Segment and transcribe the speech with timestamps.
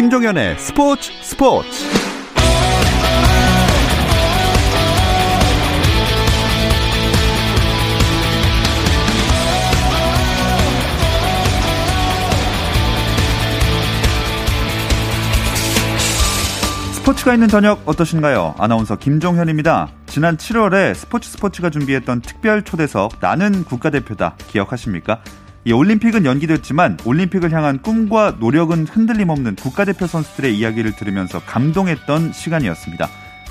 [0.00, 1.68] 김종현의 스포츠 스포츠
[16.94, 18.54] 스포츠가 있는 저녁 어떠신가요?
[18.56, 19.88] 아나운서 김종현입니다.
[20.06, 25.20] 지난 7월에 스포츠 스포츠가 준비했던 특별 초대석 나는 국가대표다 기억하십니까?
[25.64, 33.08] 이 올림픽은 연기됐지만 올림픽을 향한 꿈과 노력은 흔들림 없는 국가대표 선수들의 이야기를 들으면서 감동했던 시간이었습니다.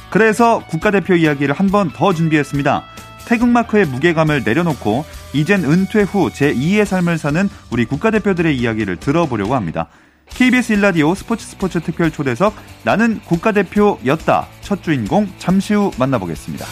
[0.09, 2.84] 그래서 국가대표 이야기를 한 번 더 준비했습니다.
[3.27, 9.87] 태극마크의 무게감을 내려놓고 이젠 은퇴 후 제2의 삶을 사는 우리 국가대표들의 이야기를 들어보려고 합니다.
[10.31, 14.48] KBS 일라디오 스포츠 스포츠 특별 초대석 나는 국가대표였다.
[14.62, 16.65] 첫 주인공 잠시 후 만나보겠습니다.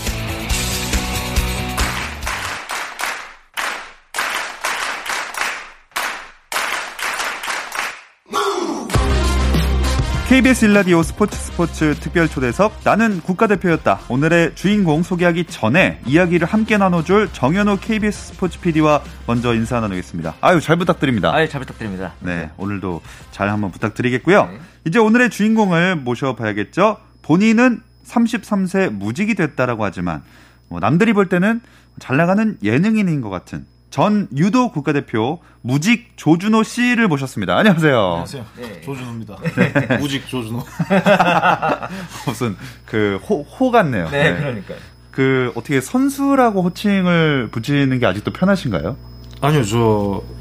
[10.28, 14.02] KBS 일라디오 스포츠 스포츠 특별 초대석 나는 국가대표였다.
[14.10, 20.36] 오늘의 주인공 소개하기 전에 이야기를 함께 나눠줄 정현호 KBS 스포츠 PD와 먼저 인사 나누겠습니다.
[20.42, 21.34] 아유 잘 부탁드립니다.
[21.34, 22.12] 아유 잘 부탁드립니다.
[22.20, 24.48] 네 오늘도 잘 한번 부탁드리겠고요.
[24.48, 24.60] 네.
[24.86, 26.98] 이제 오늘의 주인공을 모셔봐야겠죠.
[27.22, 30.24] 본인은 33세 무직이 됐다라고 하지만
[30.68, 31.62] 뭐 남들이 볼 때는
[32.00, 37.56] 잘 나가는 예능인인 것 같은 전 유도 국가대표 무직 조준호 씨를 모셨습니다.
[37.58, 38.00] 안녕하세요.
[38.00, 38.46] 안녕하세요.
[38.58, 38.82] 네.
[38.82, 39.38] 조준호입니다.
[39.56, 39.98] 네.
[39.98, 40.64] 무직 조준호.
[42.28, 44.10] 무슨 그 호, 호 같네요.
[44.10, 44.38] 네, 네.
[44.40, 44.78] 그러니까요.
[45.12, 48.96] 그 어떻게 선수라고 호칭을 붙이는 게 아직도 편하신가요?
[49.42, 50.38] 아니요, 저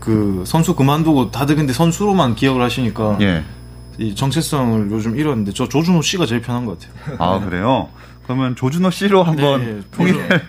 [0.00, 3.44] 그 선수 그만두고 다들 근데 선수로만 기억을 하시니까 예.
[3.98, 7.16] 이 정체성을 요즘 잃었는데 저 조준호 씨가 제일 편한 것 같아요.
[7.18, 7.90] 아 그래요?
[8.24, 10.42] 그러면 조준호 씨로 한번 네, 통일을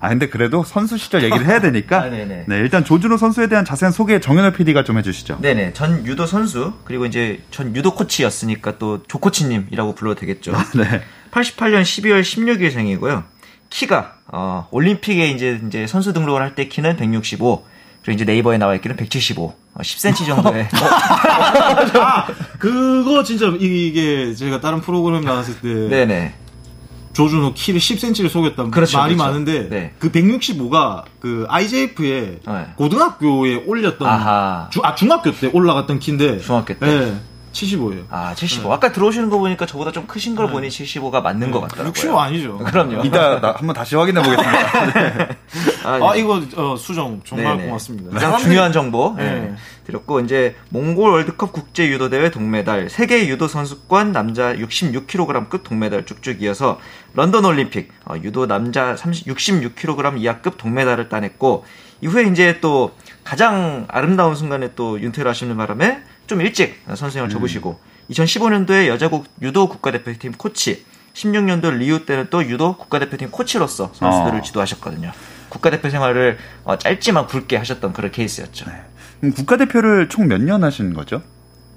[0.00, 2.02] 아 근데 그래도 선수 시절 얘기를 해야 되니까.
[2.02, 5.38] 아, 네 일단 조준호 선수에 대한 자세한 소개 정현호 PD가 좀 해주시죠.
[5.40, 5.72] 네네.
[5.72, 10.54] 전 유도 선수 그리고 이제 전 유도 코치였으니까 또 조 코치님이라고 불러도 되겠죠.
[10.54, 11.02] 아, 네.
[11.30, 13.24] 88년 12월 16일생이고요.
[13.70, 17.64] 키가 어, 올림픽에 이제 이제 선수 등록을 할 때 키는 165.
[18.02, 19.44] 그리고 이제 네이버에 나와 있기는 175.
[19.74, 20.68] 어, 10cm 정도의.
[22.00, 22.26] 아,
[22.58, 25.68] 그거 진짜 이게 제가 다른 프로그램 나왔을 때.
[25.88, 26.34] 네네.
[27.18, 29.28] 조준호 키를 10cm를 속였다 그렇죠, 말이 그렇죠.
[29.28, 29.92] 많은데 네.
[29.98, 32.66] 그 165가 그 IJF에 네.
[32.76, 37.20] 고등학교에 올렸던 주, 아 중학교 때 올라갔던 키인데 중학교 때 네.
[37.52, 38.04] 75예요.
[38.10, 38.68] 아, 75.
[38.68, 38.74] 네.
[38.74, 40.52] 아까 들어오시는 거 보니까 저보다 좀 크신 걸 네.
[40.52, 41.52] 보니 75가 맞는 네.
[41.52, 41.88] 것 같더라고요.
[41.88, 42.58] 65 아니죠.
[42.62, 43.02] 그럼요.
[43.02, 45.28] 이따 나 한번 다시 확인해 보겠습니다.
[45.96, 46.04] 네.
[46.04, 47.66] 아, 아, 이거 어, 수정 정말 네네.
[47.66, 48.10] 고맙습니다.
[48.10, 49.54] 가장 중요한 정보 네.
[49.84, 56.42] 드렸고 이제 몽골 월드컵 국제 유도 대회 동메달, 세계 유도 선수권 남자 66kg급 동메달 쭉쭉
[56.42, 56.78] 이어서
[57.14, 61.64] 런던 올림픽 어, 유도 남자 30, 66kg 이하급 동메달을 따냈고
[62.00, 62.92] 이후에 이제 또
[63.24, 68.12] 가장 아름다운 순간에 또 윤퇴를 하시는 바람에 좀 일찍 선생을 접으시고 음.
[68.12, 70.84] 2015년도에 여자국 유도 국가대표팀 코치
[71.14, 74.42] 16년도 리우 때는 또 유도 국가대표팀 코치로서 선수들을 어.
[74.42, 75.12] 지도하셨거든요.
[75.48, 78.66] 국가대표 생활을 어, 짧지만 굵게 하셨던 그런 케이스였죠.
[79.20, 79.30] 네.
[79.32, 81.22] 국가대표를 총 몇 년 하신 거죠?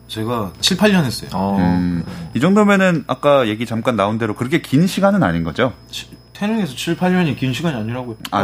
[0.07, 1.29] 제가 7, 8년 했어요.
[1.33, 1.57] 어.
[1.57, 5.73] 음, 이 정도면은 아까 얘기 잠깐 나온 대로 그렇게 긴 시간은 아닌 거죠?
[6.41, 8.15] 태릉에서 7, 8년이 긴 시간이 아니라고요.
[8.31, 8.41] 아,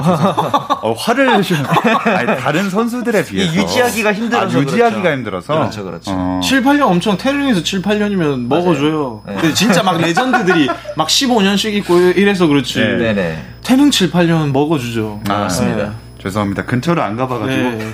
[0.83, 5.17] 어, 화를 내시는 다른 선수들에 비해서 유지하기가 힘들어서 아, 유지하기가 그렇죠.
[5.17, 6.11] 힘들어서 그렇죠, 그렇죠.
[6.13, 6.39] 어.
[6.43, 9.23] 7, 8년 엄청 태릉에서 7, 8년이면 먹어줘요.
[9.25, 9.33] 네.
[9.33, 12.79] 근데 진짜 막 레전드들이 막 15년씩 있고 이래서 그렇지.
[12.79, 13.13] 네.
[13.13, 13.43] 네.
[13.63, 15.21] 태릉 7, 8년 먹어주죠.
[15.27, 15.93] 아, 맞습니다.
[16.27, 16.65] 죄송합니다.
[16.65, 17.69] 근처를 안 가봐가지고.
[17.69, 17.91] 네.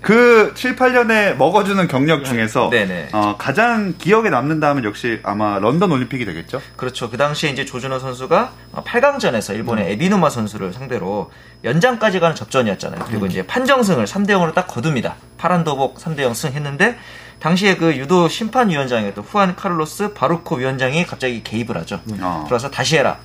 [0.00, 2.70] 그 7, 8년에 먹어주는 경력 중에서
[3.12, 6.60] 어, 가장 기억에 남는다면 역시 아마 런던 올림픽이 되겠죠?
[6.76, 7.10] 그렇죠.
[7.10, 9.90] 그 당시에 이제 조준호 선수가 8강전에서 일본의 음.
[9.90, 11.30] 에비누마 선수를 상대로
[11.64, 13.04] 연장까지 가는 접전이었잖아요.
[13.06, 13.30] 그리고 음.
[13.30, 15.16] 이제 판정승을 3대 0으로 딱 거둡니다.
[15.36, 16.98] 파란 도복 3대 0 승했는데
[17.38, 22.00] 당시에 그 유도 심판위원장이었던 후안 카를로스 바루코 위원장이 갑자기 개입을 하죠.
[22.10, 22.18] 음.
[22.22, 22.44] 어.
[22.46, 23.18] 들어서 다시 해라.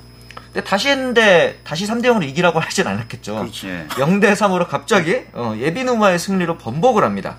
[0.52, 3.34] 근데 다시 했는데 다시 3대 0으로 이기라고 하진 않았겠죠.
[3.36, 3.66] 그렇지.
[3.90, 7.36] 0대 3으로 갑자기 어, 예비누마의 승리로 번복을 합니다.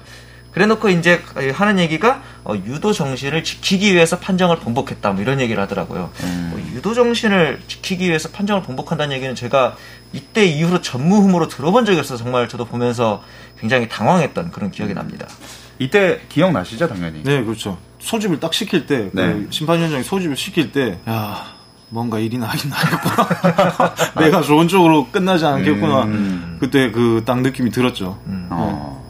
[0.51, 1.21] 그래놓고 이제
[1.53, 6.11] 하는 얘기가 어, 유도 정신을 지키기 위해서 판정을 번복했다 뭐 이런 얘기를 하더라고요.
[6.23, 6.49] 음.
[6.51, 9.75] 뭐 유도 정신을 지키기 위해서 판정을 번복한다는 얘기는 제가
[10.11, 13.23] 이때 이후로 전무후무로 들어본 적이 없어서 정말 저도 보면서
[13.59, 15.27] 굉장히 당황했던 그런 기억이 납니다.
[15.77, 17.23] 이때 기억나시죠 당연히?
[17.23, 17.77] 네 그렇죠.
[17.99, 19.33] 소집을 딱 시킬 때 네.
[19.33, 21.58] 그 심판위원장이 소집을 시킬 때 야.
[21.89, 23.93] 뭔가 일이 나긴 나겠구나.
[24.19, 26.03] 내가 좋은 쪽으로 끝나지 않겠구나.
[26.03, 26.57] 음.
[26.59, 28.19] 그때 그 딱 느낌이 들었죠.
[28.27, 28.47] 음.
[28.51, 29.08] 어.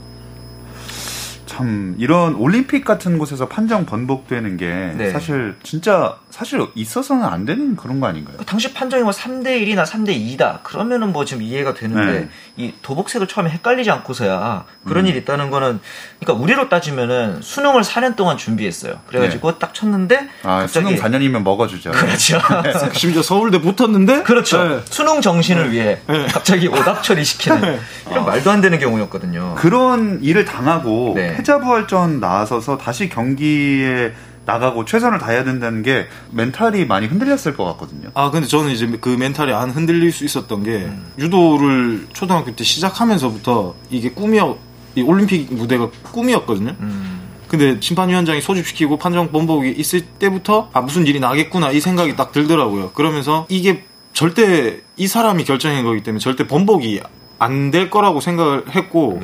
[1.60, 5.12] 참참 이런 올림픽 같은 곳에서 판정 번복되는 게 네.
[5.12, 8.38] 사실 진짜 사실 있어서는 안 되는 그런 거 아닌가요?
[8.46, 10.64] 당시 판정이 뭐 3대 1이나 3대 2다.
[10.64, 12.30] 그러면은 뭐 지금 이해가 되는데 네.
[12.58, 15.10] 이 도복색을 처음에 헷갈리지 않고서야 그런 음.
[15.10, 15.80] 일이 있다는 거는
[16.20, 19.00] 그러니까 우리로 따지면은 수능을 4년 동안 준비했어요.
[19.08, 19.60] 그래 가지고 네.
[19.60, 21.92] 딱 쳤는데 아, 갑자기 수능 4년이면 먹어 주죠.
[21.92, 22.40] 그렇죠.
[22.94, 24.64] 심지어 서울대 붙었는데 그렇죠.
[24.64, 24.80] 네.
[24.86, 26.28] 수능 정신을 위해 네.
[26.28, 27.80] 갑자기 오답 처리시키는 네.
[28.10, 28.28] 이런 아.
[28.28, 29.56] 말도 안 되는 경우였거든요.
[29.58, 31.14] 그런 일을 당하고
[31.50, 34.14] 패자부활전 나서서 다시 경기에
[34.46, 38.10] 나가고 최선을 다해야 된다는 게 멘탈이 많이 흔들렸을 것 같거든요.
[38.14, 41.12] 아 근데 저는 이제 그 멘탈이 안 흔들릴 수 있었던 게 음.
[41.18, 44.58] 유도를 초등학교 때 시작하면서부터 이게 꿈이었
[44.96, 46.76] 이 올림픽 무대가 꿈이었거든요.
[46.80, 47.20] 음.
[47.48, 52.92] 근데 심판위원장이 소집시키고 판정 번복이 있을 때부터 아 무슨 일이 나겠구나 이 생각이 딱 들더라고요.
[52.92, 57.02] 그러면서 이게 절대 이 사람이 결정한 거기 때문에 절대 번복이
[57.40, 59.18] 안 될 거라고 생각을 했고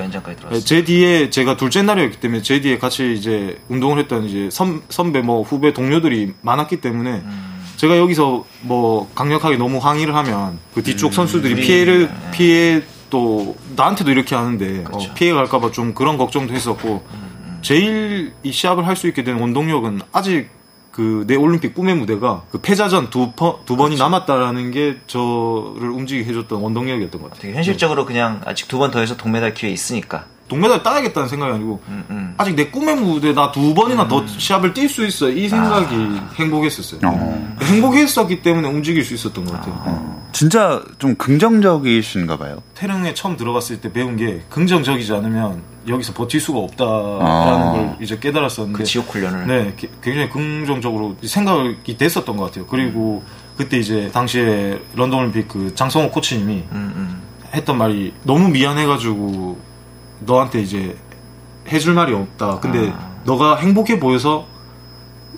[0.49, 4.81] 네, 제 뒤에 제가 둘째 날이었기 때문에 제 뒤에 같이 이제 운동을 했던 이제 선,
[4.89, 7.61] 선배 뭐 후배 동료들이 많았기 때문에 음.
[7.75, 11.11] 제가 여기서 뭐 강력하게 너무 항의를 하면 그 뒤쪽 음.
[11.11, 12.31] 선수들이 피해를 네.
[12.31, 15.11] 피해 또 나한테도 이렇게 하는데 어, 그렇죠.
[15.11, 17.35] 어, 피해 갈까봐 좀 그런 걱정도 했었고 음.
[17.45, 17.57] 음.
[17.61, 20.47] 제일 이 시합을 할 수 있게 된 원동력은 아직
[20.95, 24.03] 그 내 올림픽 꿈의 무대가 그 패자전 두, 퍼, 두 번이 그렇죠.
[24.05, 27.41] 남았다라는 게 저를 움직이게 해줬던 원동력이었던 것 같아요.
[27.41, 28.13] 되게 현실적으로 네.
[28.13, 30.25] 그냥 아직 두 번 더 해서 동메달 기회 있으니까.
[30.47, 32.33] 동메달 따야겠다는 생각이 아니고 음, 음.
[32.37, 34.07] 아직 내 꿈의 무대 나 두 번이나 음.
[34.07, 36.29] 더 시합을 뛸 수 있어 이 생각이 아.
[36.35, 37.01] 행복했었어요.
[37.03, 37.55] 어.
[37.63, 39.73] 행복했었기 때문에 움직일 수 있었던 것 같아요.
[39.85, 40.29] 어.
[40.31, 42.61] 진짜 좀 긍정적이신가 봐요.
[42.75, 47.71] 태릉에 처음 들어갔을 때 배운 게 긍정적이지 않으면 여기서 버틸 수가 없다라는 아.
[47.73, 52.65] 걸 이제 깨달았었는데 그 지옥 훈련을 네 굉장히 긍정적으로 생각이 됐었던 것 같아요.
[52.65, 53.31] 그리고 음.
[53.57, 57.21] 그때 이제 당시에 런던 올림픽 그 장성호 코치님이 음, 음.
[57.53, 59.57] 했던 말이 너무 미안해가지고
[60.21, 60.97] 너한테 이제
[61.67, 62.59] 해줄 말이 없다.
[62.59, 63.15] 근데 아.
[63.23, 64.47] 너가 행복해 보여서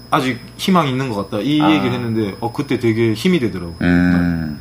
[0.09, 1.41] 아직 희망이 있는 것 같다.
[1.43, 1.69] 이 아.
[1.69, 3.75] 얘기를 했는데 어 그때 되게 힘이 되더라고.
[3.81, 4.59] 음.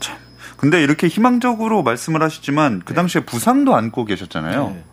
[0.00, 0.16] 참.
[0.56, 2.96] 근데 이렇게 희망적으로 말씀을 하시지만 그 네.
[2.96, 4.72] 당시에 부상도 안고 계셨잖아요.
[4.74, 4.84] 네.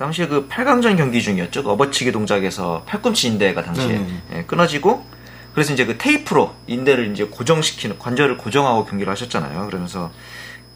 [0.00, 1.62] 그 당시에 그 8강전 경기 중이었죠.
[1.62, 4.22] 그 업어치기 동작에서 팔꿈치 인대가 당시에 네.
[4.32, 5.04] 예, 끊어지고
[5.52, 9.66] 그래서 이제 그 테이프로 인대를 이제 고정시키는 관절을 고정하고 경기를 하셨잖아요.
[9.66, 10.10] 그러면서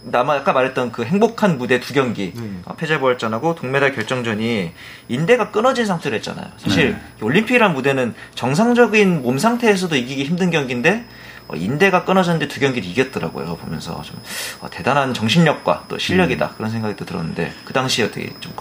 [0.03, 2.63] 나마 아까 말했던 그 행복한 무대 두 경기 음.
[2.77, 4.73] 패자부활전하고 동메달 결정전이
[5.09, 6.47] 인대가 끊어진 상태로 했잖아요.
[6.59, 7.01] 사실 네.
[7.23, 11.07] 올림픽이란 무대는 정상적인 몸 상태에서도 이기기 힘든 경기인데
[11.49, 13.57] 어, 인대가 끊어졌는데 두 경기를 이겼더라고요.
[13.57, 14.21] 보면서 좀
[14.61, 16.51] 어, 대단한 정신력과 또 실력이다 음.
[16.59, 18.53] 그런 생각이 또 들었는데 그 당시에 어떻게 좀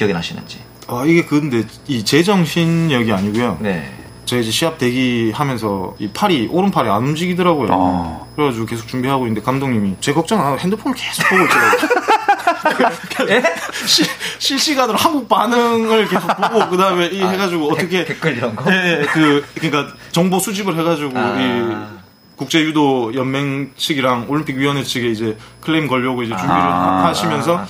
[0.00, 0.58] 기억이 나시는지.
[0.86, 3.58] 아 이게 근데 이 제정신력이 아니고요.
[3.60, 3.92] 네.
[4.24, 7.68] 제가 이제 시합 대기하면서 이 팔이 오른팔이 안 움직이더라고요.
[7.70, 8.20] 아.
[8.34, 13.28] 그래가지고 계속 준비하고 있는데 감독님이 제 걱정 안 하고 핸드폰을 계속 보고 있더라고요.
[13.28, 13.42] 예?
[13.86, 14.04] 시,
[14.38, 18.72] 실시간으로 한국 반응을 계속 보고 그 다음에 이 아, 해가지고 어떻게 댓글 이런 거.
[18.72, 21.36] 예, 예, 그 그러니까 정보 수집을 해가지고 아.
[21.38, 22.00] 이
[22.36, 27.66] 국제유도 연맹 측이랑 올림픽 위원회 측에 이제 클레임 걸려고 이제 준비를 아, 하시면서 아,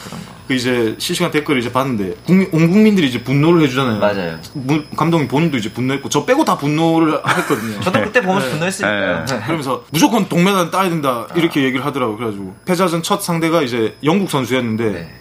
[0.50, 4.00] 그 이제 실시간 댓글을 이제 봤는데 국민, 온 국민들이 이제 분노를 해주잖아요.
[4.00, 4.36] 맞아요.
[4.54, 7.78] 무, 감독님 본인도 이제 분노했고 저 빼고 다 분노를 했거든요.
[7.80, 8.52] 저도 그때 보면서 네.
[8.54, 9.26] 분노했으니까요.
[9.26, 9.40] 네.
[9.42, 11.62] 그러면서 무조건 동메달 따야 된다 이렇게 아.
[11.62, 15.20] 얘기를 하더라고 요 그래가지고 패자전 첫 상대가 이제 영국 선수였는데.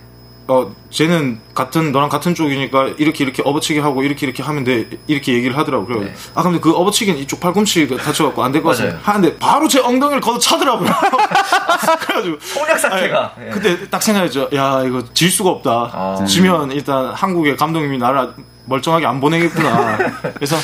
[0.50, 0.54] 네.
[0.54, 4.88] 어, 쟤는 같은, 너랑 같은 쪽이니까 이렇게 이렇게 업어치기 하고 이렇게 이렇게 하면 돼.
[5.08, 6.02] 이렇게 얘기를 하더라고요.
[6.02, 6.14] 네.
[6.34, 8.98] 아, 근데 그 업어치기는 이쪽 팔꿈치가 다쳐갖고 안 될 것 같아요.
[9.04, 10.90] 하는데 바로 제 엉덩이를 걷어 차더라고요.
[12.02, 12.38] 그래가지고.
[12.56, 13.36] 폭력 사태가.
[13.38, 13.50] 네.
[13.52, 14.50] 그때 딱 생각했죠.
[14.56, 15.92] 야, 이거 질 수가 없다.
[15.94, 16.26] 아.
[16.26, 18.30] 지면 일단 한국의 감독님이 나를
[18.66, 19.98] 멀쩡하게 안 보내겠구나.
[20.36, 20.56] 그래서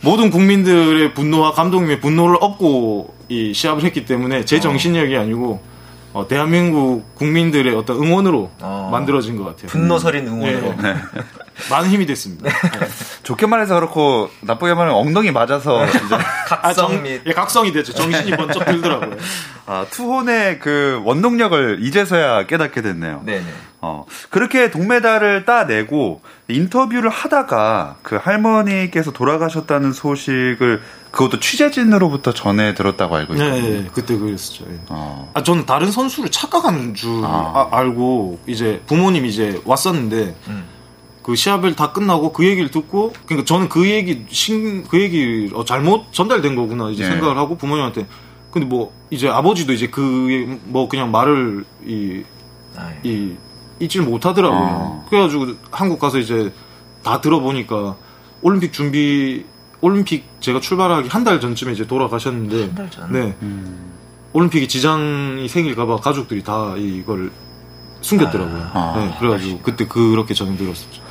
[0.00, 4.60] 모든 국민들의 분노와 감독님의 분노를 업고 이 시합을 했기 때문에 제 어.
[4.60, 5.60] 정신력이 아니고
[6.18, 9.68] 어, 대한민국 국민들의 어떤 응원으로 어, 만들어진 것 같아요.
[9.68, 10.74] 분노 서린 응원으로.
[10.82, 10.96] 네.
[11.70, 12.50] 많은 힘이 됐습니다.
[12.50, 12.88] 네.
[13.22, 15.92] 좋게 말해서 그렇고 나쁘게 말하면 엉덩이 맞아서 네.
[16.46, 17.92] 각성 아, 및 예, 각성이 됐죠.
[17.94, 19.16] 정신이 번쩍 들더라고요.
[19.66, 23.22] 아, 투혼의 그 원동력을 이제서야 깨닫게 됐네요.
[23.24, 23.40] 네.
[23.80, 30.82] 어, 그렇게 동메달을 따내고 인터뷰를 하다가 그 할머니께서 돌아가셨다는 소식을
[31.12, 33.54] 그것도 취재진으로부터 전해 들었다고 알고 있거든요.
[33.54, 34.64] 네, 네, 그때 그랬었죠.
[34.68, 34.78] 예.
[34.88, 35.30] 어.
[35.34, 37.68] 아, 저는 다른 선수를 착각한 줄 아.
[37.72, 40.64] 아, 알고 이제 부모님이 이제 왔었는데 음.
[41.22, 45.64] 그 시합을 다 끝나고 그 얘기를 듣고 그러니까 저는 그 얘기 신, 그 얘기 어,
[45.64, 47.10] 잘못 전달된 거구나 이제 네.
[47.10, 48.06] 생각을 하고 부모님한테
[48.50, 52.22] 근데 뭐 이제 아버지도 이제 그 뭐 그냥 말을 이,
[53.02, 53.36] 이
[53.80, 54.60] 잊질 못하더라고요.
[54.60, 55.06] 어.
[55.08, 56.52] 그래가지고 한국 가서 이제
[57.02, 57.96] 다 들어보니까
[58.42, 59.44] 올림픽 준비
[59.80, 63.12] 올림픽 제가 출발하기 한 달 전쯤에 이제 돌아가셨는데 한 달 전.
[63.12, 63.36] 네.
[63.42, 63.92] 음.
[64.32, 67.30] 올림픽이 지장이 생길까봐 가족들이 다 이걸
[68.00, 68.70] 숨겼더라고요.
[68.74, 68.94] 아.
[68.96, 71.02] 네, 그래가지고 그때 그렇게 전해 들었었죠.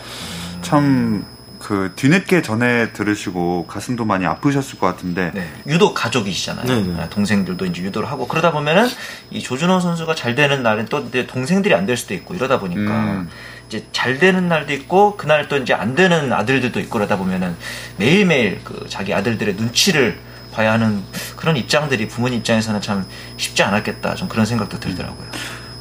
[0.61, 1.25] 참,
[1.67, 5.31] 그, 뒤늦게 전에 들으시고 가슴도 많이 아프셨을 것 같은데.
[5.33, 5.49] 네.
[5.67, 6.65] 유도 가족이시잖아요.
[6.65, 6.93] 네네.
[6.95, 7.01] 네.
[7.01, 8.87] 아, 동생들도 이제 유도를 하고 그러다 보면은
[9.31, 13.29] 이 조준호 선수가 잘 되는 날은 또 동생들이 안 될 수도 있고 이러다 보니까 음.
[13.67, 17.53] 이제 잘 되는 날도 있고 그날 또 이제 안 되는 아들들도 있고 그러다 보면은
[17.97, 20.17] 매일매일 그 자기 아들들의 눈치를
[20.53, 21.03] 봐야 하는
[21.35, 23.05] 그런 입장들이 부모님 입장에서는 참
[23.35, 25.27] 쉽지 않았겠다 좀 그런 생각도 들더라고요.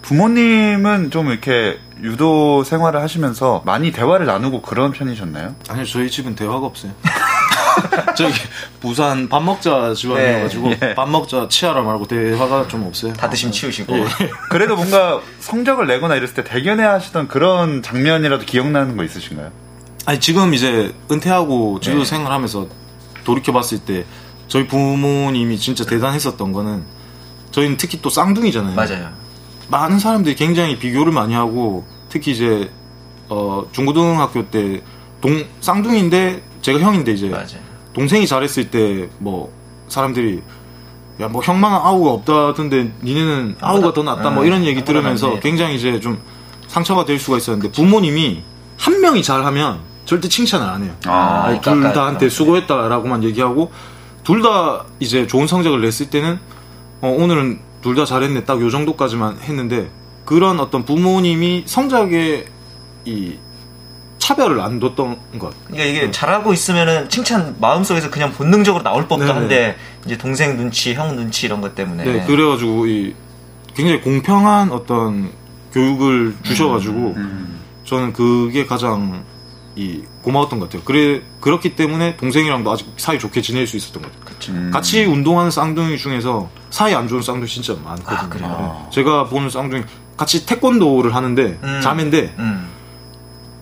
[0.03, 5.55] 부모님은 좀 이렇게 유도 생활을 하시면서 많이 대화를 나누고 그런 편이셨나요?
[5.69, 6.93] 아니요, 저희 집은 대화가 없어요.
[8.17, 8.35] 저기
[8.81, 10.79] 부산 밥 먹자 집안이어가지고 네.
[10.83, 10.95] 예.
[10.95, 13.13] 밥 먹자 치아라 말고 대화가 좀 없어요.
[13.13, 13.97] 다 드시면 치우시고.
[13.99, 14.07] 예.
[14.51, 19.51] 그래도 뭔가 성적을 내거나 이랬을 때 대견해 하시던 그런 장면이라도 기억나는 거 있으신가요?
[20.07, 22.05] 아니 지금 이제 은퇴하고 지도 네.
[22.05, 22.69] 생활하면서
[23.25, 24.05] 돌이켜 봤을 때
[24.49, 26.85] 저희 부모님이 진짜 대단했었던 거는
[27.51, 28.75] 저희는 특히 또 쌍둥이잖아요.
[28.75, 29.26] 맞아요.
[29.69, 32.71] 많은 사람들이 굉장히 비교를 많이 하고 특히 이제
[33.29, 34.83] 어 중고등학교 때
[35.21, 37.47] 동 쌍둥이인데 제가 형인데 이제 맞아요.
[37.95, 39.51] 동생이 잘했을 때 뭐
[39.89, 40.43] 사람들이
[41.21, 45.99] 야 뭐 형만 아우가 없다던데 니네는 아우가 더 낫다 뭐 이런 얘기 들으면서 굉장히 이제
[46.01, 46.21] 좀
[46.69, 48.43] 상처가 될 수가 있었는데 부모님이
[48.77, 50.93] 한 명이 잘하면 절대 칭찬을 안 해요.
[51.07, 53.73] 아, 둘 다한테 수고했다라고만 얘기하고
[54.23, 56.39] 둘 다 이제 좋은 성적을 냈을 때는
[57.01, 59.89] 어, 오늘은 둘 다 잘했네 딱 요 정도까지만 했는데
[60.25, 62.47] 그런 어떤 부모님이 성적에
[63.05, 63.37] 이
[64.19, 65.55] 차별을 안 뒀던 것.
[65.69, 69.33] 그러니까 이게 잘하고 있으면은 칭찬 마음속에서 그냥 본능적으로 나올 법도 네네.
[69.33, 72.03] 한데 이제 동생 눈치, 형 눈치 이런 것 때문에.
[72.05, 73.15] 네, 그래가지고 이
[73.77, 75.31] 굉장히 공평한 어떤
[75.73, 77.61] 교육을 주셔가지고 음, 음.
[77.85, 79.23] 저는 그게 가장
[79.77, 80.83] 이 고마웠던 것 같아요.
[80.85, 84.26] 그래 그렇기 때문에 동생이랑도 아직 사이 좋게 지낼 수 있었던 것 같아요.
[84.49, 84.71] 음.
[84.73, 88.19] 같이 운동하는 쌍둥이 중에서 사이 안 좋은 쌍둥이 진짜 많거든요.
[88.19, 88.89] 아, 그래요?
[88.91, 89.83] 제가 보는 쌍둥이
[90.17, 91.81] 같이 태권도를 하는데 음.
[91.83, 92.35] 자매인데.
[92.39, 92.77] 음.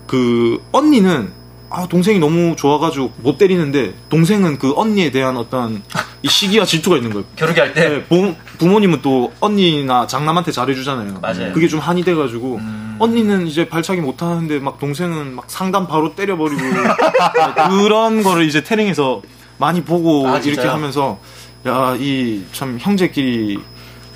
[0.07, 1.33] 그 언니는
[1.71, 5.83] 아 동생이 너무 좋아가지고 못 때리는데 동생은 그 언니에 대한 어떤
[6.23, 7.27] 이 시기와 질투가 있는 거예요.
[7.35, 7.89] 겨루기 할 때.
[7.89, 11.19] 네, 부, 부모님은 또 언니나 장남한테 잘해주잖아요.
[11.21, 11.53] 맞아요.
[11.53, 12.97] 그게 좀 한이 돼가지고 음...
[13.01, 16.63] 언니는 이제 발차기 못 하는데 막 동생은 막 상담 바로 때려버리고
[17.71, 19.23] 그런 거를 이제 태릉에서
[19.59, 21.19] 많이 보고 아, 이렇게 하면서
[21.67, 23.59] 야 이 참 형제끼리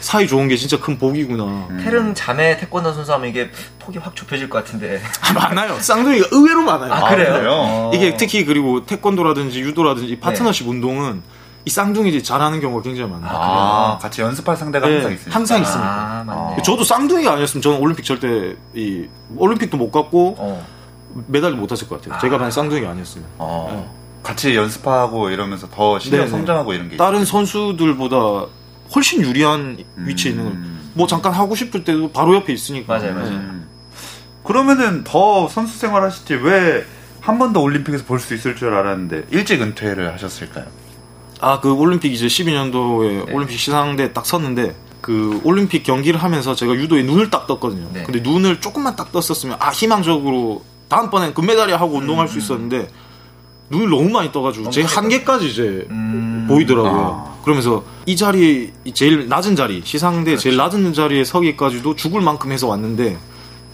[0.00, 1.42] 사이 좋은 게 진짜 큰 복이구나.
[1.70, 1.80] 음.
[1.82, 5.00] 태릉 자매 태권도 선수 하면 이게 폭이 확 좁혀질 것 같은데.
[5.22, 5.76] 아, 많아요.
[5.80, 6.92] 쌍둥이가 의외로 많아요.
[6.92, 7.34] 아, 그래요?
[7.34, 7.50] 아, 그래요?
[7.52, 7.90] 어.
[7.92, 10.70] 이게 특히 그리고 태권도라든지 유도라든지 파트너십 네.
[10.70, 11.22] 운동은
[11.64, 13.30] 이 쌍둥이들이 잘하는 경우가 굉장히 많아요.
[13.32, 15.34] 아, 같이 연습할 상대가 네, 항상 있으니까.
[15.34, 15.90] 항상 있습니다.
[15.90, 16.62] 아, 맞네.
[16.62, 19.04] 저도 쌍둥이가 아니었으면 저는 올림픽 절대 이
[19.36, 20.64] 올림픽도 못 갔고 어.
[21.26, 22.20] 메달도 못 탔을 것 같아요.
[22.20, 23.26] 제가 만약 쌍둥이가 아니었으면.
[23.38, 23.68] 어.
[23.72, 23.97] 네.
[24.28, 26.30] 같이 연습하고 이러면서 더 실력 네네.
[26.30, 27.46] 성장하고 이런 게 다른 있어요.
[27.46, 28.46] 선수들보다
[28.94, 30.58] 훨씬 유리한 위치에 있는 거예요.
[30.58, 30.90] 음.
[30.92, 32.98] 뭐 잠깐 하고 싶을 때도 바로 옆에 있으니까.
[32.98, 33.30] 맞아요, 맞아요.
[33.30, 33.38] 네.
[34.44, 36.84] 그러면은 더 선수 생활 하시지 왜
[37.22, 40.66] 한 번 더 올림픽에서 볼 수 있을 줄 알았는데 일찍 은퇴를 하셨을까요?
[41.40, 43.32] 아, 그 올림픽 이제 12년도에 네.
[43.32, 47.88] 올림픽 시상대 딱 섰는데 그 올림픽 경기를 하면서 제가 유도에 눈을 딱 떴거든요.
[47.94, 48.02] 네.
[48.04, 52.28] 근데 눈을 조금만 딱 떴었으면 아, 희망적으로 다음번엔 금메달이 하고 운동할 음.
[52.28, 52.88] 수 있었는데
[53.70, 56.46] 눈을 너무 많이 떠가지고 제 한계까지 이제 음...
[56.48, 57.24] 보이더라고요.
[57.26, 57.38] 아.
[57.42, 60.42] 그러면서 이 자리 제일 낮은 자리 시상대 그렇지.
[60.44, 63.18] 제일 낮은 자리에 서기까지도 죽을 만큼 해서 왔는데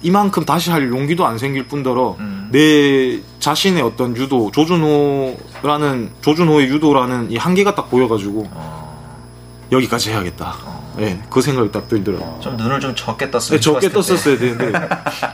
[0.03, 2.49] 이만큼 다시 할 용기도 안 생길 뿐더러 음.
[2.53, 9.69] 내 자신의 어떤 유도 조준호라는 조준호의 유도라는 이 한계가 딱 보여가지고 어.
[9.73, 10.74] 여기까지 해야겠다.
[10.95, 11.01] 어.
[11.01, 12.41] 네, 그 생각이 딱 들더라고요.
[12.41, 13.57] 좀 눈을 좀 적게 떴어요.
[13.59, 14.73] 네, 적게 떴었어야 되는데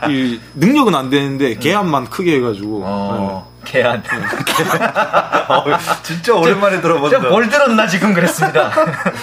[0.08, 2.06] 이 능력은 안 되는데 개안만 음.
[2.10, 2.82] 크게 해가지고.
[2.84, 3.46] 어.
[3.46, 3.50] 네.
[3.72, 4.02] 개한.
[5.48, 5.64] 어,
[6.02, 7.18] 진짜 오랜만에 들어본다.
[7.28, 8.72] 뭘 들었나 지금 그랬습니다.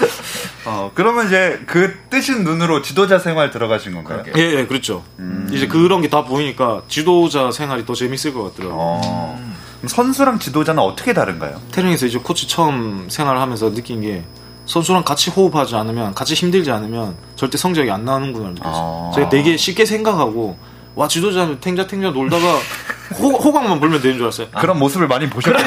[0.66, 4.24] 어, 그러면 이제 그 뜨신 눈으로 지도자 생활 들어가신 건가요?
[4.38, 5.04] 예, 예, 그렇죠.
[5.20, 5.50] 음.
[5.52, 8.78] 이제 그런 게 다 보이니까 지도자 생활이 더 재밌을 것 같더라고요.
[8.80, 9.38] 어.
[9.42, 9.56] 음.
[9.88, 11.60] 선수랑 지도자는 어떻게 다른가요?
[11.72, 14.24] 태릉에서 이제 코치 처음 생활하면서 느낀 게
[14.68, 19.10] 선수랑 같이 호흡하지 않으면 같이 힘들지 않으면 절대 성적이 안 나오는구나 느꼈어요.
[19.12, 19.16] 아.
[19.16, 20.58] 제가 되게 쉽게 생각하고
[20.94, 22.58] 와 지도자는 탱자 탱자 놀다가
[23.20, 24.48] 호, 호강만 불면 되는 줄 알았어요.
[24.60, 25.64] 그런 모습을 많이 보셨나요?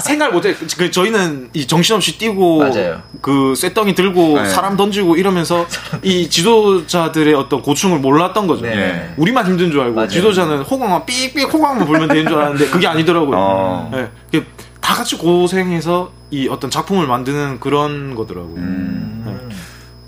[0.00, 0.54] 생각 못해.
[0.78, 3.02] 그 저희는 이 정신없이 뛰고 맞아요.
[3.20, 4.48] 그 쇳덩이 들고 네.
[4.48, 5.66] 사람 던지고 이러면서
[6.02, 8.62] 이 지도자들의 어떤 고충을 몰랐던 거죠.
[8.62, 9.12] 네.
[9.18, 10.08] 우리만 힘든 줄 알고 맞아요.
[10.08, 13.36] 지도자는 호강만 삑삑 호강만 불면 되는 줄 알았는데 그게 아니더라고요.
[13.38, 13.90] 어.
[13.92, 14.42] 네.
[14.80, 18.56] 다 같이 고생해서 이 어떤 작품을 만드는 그런 거더라고요.
[18.56, 19.22] 음.
[19.26, 19.56] 네.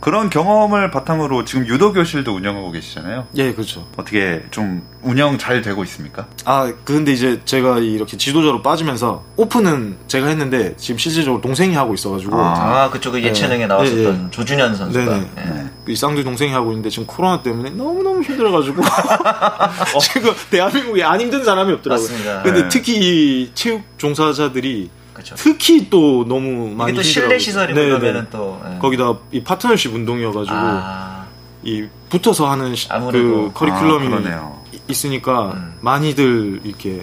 [0.01, 3.27] 그런 경험을 바탕으로 지금 유도 교실도 운영하고 계시잖아요.
[3.37, 3.87] 예, 그렇죠.
[3.97, 6.29] 어떻게 좀 운영 잘 되고 있습니까?
[6.45, 12.37] 아, 근데 이제 제가 이렇게 지도자로 빠지면서 오픈은 제가 했는데 지금 실질적으로 동생이 하고 있어가지고.
[12.37, 13.67] 아, 아 그쪽 예체능에 네.
[13.67, 14.31] 나왔었던 네, 네.
[14.31, 15.05] 조준현 선수가.
[15.05, 15.31] 네네.
[15.35, 15.71] 네.
[15.89, 18.81] 이 쌍둥이 동생이 하고 있는데 지금 코로나 때문에 너무 너무 힘들어가지고.
[18.81, 19.99] 어.
[19.99, 22.07] 지금 대한민국에 안 힘든 사람이 없더라고요.
[22.09, 22.43] 맞습니다.
[22.43, 22.69] 근데 네.
[22.69, 25.35] 특히 체육 종사자들이 그쵸.
[25.37, 28.79] 특히 또 너무 많이 또 실내 시설이 그러면은 또 네.
[28.79, 31.27] 거기다 이 파트너십 운동이어가지고 아.
[31.65, 34.53] 이 붙어서 하는 시, 그 커리큘럼이 아,
[34.87, 35.75] 있으니까 음.
[35.81, 37.03] 많이들 이렇게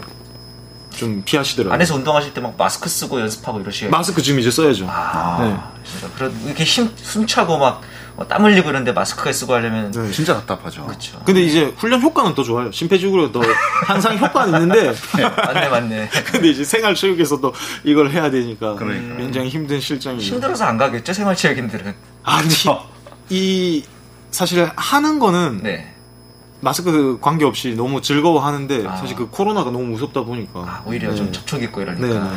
[0.92, 1.74] 좀 피하시더라고요.
[1.74, 4.88] 안에서 운동하실 때 막 마스크 쓰고 연습하고 이러시요 마스크 지금 이제 써야죠.
[4.90, 5.58] 아, 네.
[5.84, 7.82] 진짜 그런 이렇게 힘 숨차고 막
[8.18, 10.10] 어, 땀 흘리고 그런데 마스크에 쓰고 하려면 네.
[10.12, 10.86] 진짜 답답하죠.
[10.86, 11.20] 그렇죠.
[11.26, 12.72] 근데 이제 훈련 효과는 더 좋아요.
[12.72, 13.42] 심폐지구로 더
[13.86, 16.10] 항상 효과는 있는데 네, 맞네 맞네.
[16.32, 17.54] 근데 이제 생활체육에서도
[17.84, 19.18] 이걸 해야 되니까 그러니까.
[19.18, 21.94] 굉장히 힘든 실정이 힘들어서 안 가겠죠 생활체육인들은.
[22.24, 22.48] 아니
[23.30, 23.84] 이
[24.32, 25.94] 사실 하는 거는 네.
[26.62, 28.96] 마스크 관계없이 너무 즐거워하는데 아.
[28.96, 31.16] 사실 그 코로나가 너무 무섭다 보니까 아, 오히려 네.
[31.16, 32.08] 좀 접촉 있고 이러니까.
[32.08, 32.14] 네.
[32.14, 32.30] 네.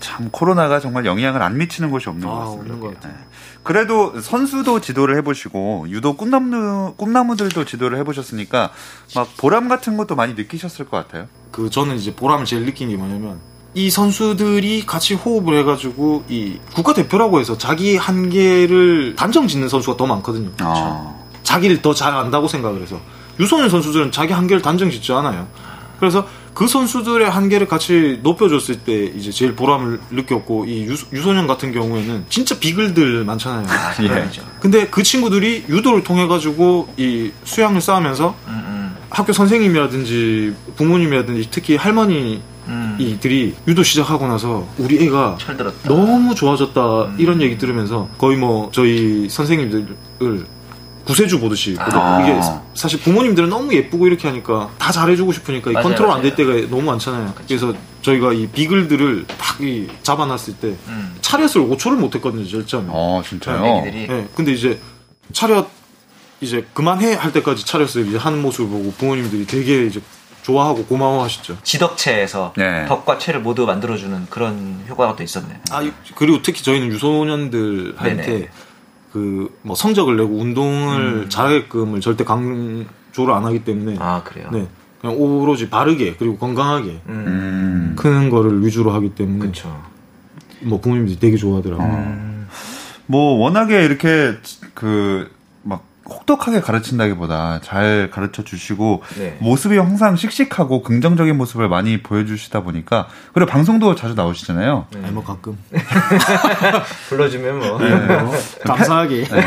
[0.00, 2.60] 참 코로나가 정말 영향을 안 미치는 곳이 없는 아, 것 같습니다.
[2.74, 3.12] 없는 것 같아요.
[3.14, 3.18] 네.
[3.62, 8.70] 그래도 선수도 지도를 해보시고 유도 꿈나무 꿈나무들도 지도를 해보셨으니까
[9.14, 11.26] 막 보람 같은 것도 많이 느끼셨을 것 같아요.
[11.50, 13.40] 그 저는 이제 보람을 제일 느낀 게 뭐냐면
[13.74, 20.50] 이 선수들이 같이 호흡을 해가지고 이 국가대표라고 해서 자기 한계를 단정 짓는 선수가 더 많거든요.
[20.60, 21.14] 아.
[21.42, 23.00] 자기를 더 잘 안다고 생각을 해서
[23.38, 25.46] 유소년 선수들은 자기 한계를 단정 짓지 않아요.
[26.00, 26.26] 그래서
[26.58, 32.24] 그 선수들의 한계를 같이 높여줬을 때 이제 제일 보람을 느꼈고 이 유, 소년 같은 경우에는
[32.28, 33.64] 진짜 비글들 많잖아요.
[33.68, 34.28] 아, 예.
[34.58, 38.96] 근데 그 친구들이 유도를 통해 가지고 이 수양을 쌓으면서 음, 음.
[39.08, 42.96] 학교 선생님이라든지 부모님이라든지 특히 할머니 음.
[42.98, 45.38] 이들이 유도 시작하고 나서 우리 애가
[45.84, 47.16] 너무 좋아졌다 음.
[47.20, 50.44] 이런 얘기 들으면서 거의 뭐 저희 선생님들을
[51.08, 52.20] 구세주 보듯이 아.
[52.22, 52.38] 이게
[52.74, 56.82] 사실 부모님들은 너무 예쁘고 이렇게 하니까 다 잘해주고 싶으니까 맞아요, 컨트롤 안 될 때가 너무
[56.82, 57.32] 많잖아요.
[57.34, 57.44] 그쵸.
[57.48, 59.56] 그래서 저희가 이 비글들을 딱
[60.02, 61.16] 잡아놨을 때 음.
[61.22, 62.88] 차렷을 5초를 못했거든요, 절점에.
[62.92, 63.62] 아 진짜요?
[63.62, 64.78] 네, 네, 근데 이제
[65.32, 65.66] 차렷
[66.42, 70.02] 이제 그만해 할 때까지 차렷을 이제 하는 모습을 보고 부모님들이 되게 이제
[70.42, 71.56] 좋아하고 고마워하시죠.
[71.62, 72.84] 지덕체에서 네.
[72.86, 75.56] 덕과 체를 모두 만들어주는 그런 효과가 또 있었네요.
[75.70, 75.82] 아
[76.16, 78.50] 그리고 특히 저희는 유소년들한테
[79.12, 81.28] 그 뭐 성적을 내고 운동을 음.
[81.28, 84.48] 잘하게끔을 절대 강조를 안 하기 때문에 아 그래요.
[84.52, 84.66] 네.
[85.00, 87.94] 그냥 오로지 바르게 그리고 건강하게 음.
[87.96, 89.80] 크는 거를 위주로 하기 때문에 그쵸.
[90.62, 91.86] 뭐 부모님들이 되게 좋아하더라고요.
[91.86, 92.48] 음.
[93.06, 94.34] 뭐 워낙에 이렇게
[94.74, 95.30] 그
[96.08, 99.36] 혹독하게 가르친다기보다 잘 가르쳐 주시고 네.
[99.40, 104.86] 모습이 항상 씩씩하고 긍정적인 모습을 많이 보여주시다 보니까 그리고 방송도 자주 나오시잖아요.
[104.90, 105.00] 네.
[105.04, 105.58] 아니 뭐 가끔
[107.08, 108.32] 불러주면 뭐, 네, 뭐.
[108.64, 109.44] 감사하게 네.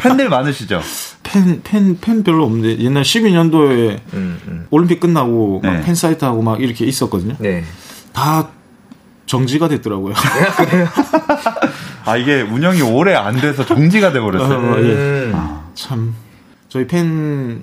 [0.00, 0.80] 팬들 많으시죠?
[1.22, 4.66] 팬, 팬, 팬 별로 없는데 옛날 12년도에 음, 음.
[4.70, 5.80] 올림픽 끝나고 네.
[5.82, 7.36] 팬 사이트하고 막 이렇게 있었거든요.
[7.38, 7.64] 네.
[8.12, 8.48] 다
[9.26, 10.14] 정지가 됐더라고요.
[12.04, 14.58] 아 이게 운영이 오래 안 돼서 정지가 돼버렸어요.
[14.58, 14.92] 어, 예.
[14.92, 15.32] 음.
[15.34, 15.62] 아.
[15.74, 16.14] 참
[16.68, 17.62] 저희 팬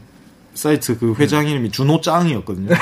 [0.53, 2.75] 사이트 그 회장 이름이 준호 짱이었거든요.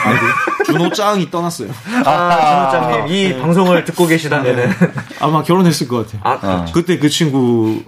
[0.66, 1.70] 준호 짱이 떠났어요.
[2.06, 3.40] 아, 준호 짱님 이 네.
[3.40, 4.76] 방송을 듣고 계시다면은 네.
[5.20, 6.22] 아마 결혼했을 것 같아요.
[6.24, 6.74] 아, 그렇죠.
[6.74, 7.84] 그때 그 친구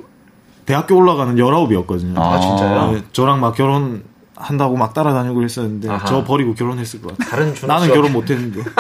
[0.65, 2.17] 대학교 올라가는 19이었거든요.
[2.17, 2.91] 아, 진짜요?
[2.91, 4.03] 네, 저랑 막 결혼
[4.35, 6.05] 한다고 막 따라다니고 그랬었는데 아하.
[6.05, 7.29] 저 버리고 결혼했을 것 같아요.
[7.29, 8.61] 다른 나는 결혼 못 했는데